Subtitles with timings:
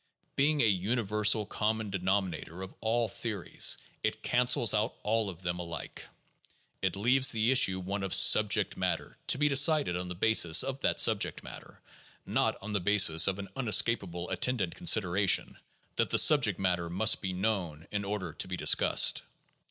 [0.35, 5.59] Being a universal common denominator of all theories, it cancels out of all of them
[5.59, 6.05] alike.
[6.81, 10.79] It leaves the issue one of subject matter, to be decided on the basis of
[10.79, 11.83] that subject matter,
[12.25, 15.55] not on the basis of an unescapable at tendant consideration
[15.97, 19.21] that the subject matter must be known in order to be discussed.